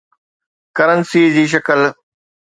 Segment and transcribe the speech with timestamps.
[0.77, 1.81] currency جي شڪل